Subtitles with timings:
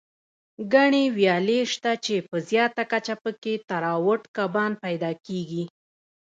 [0.73, 5.63] ګڼې ویالې شته، چې په زیاته کچه پکې تراوټ کبان پیدا کېږي.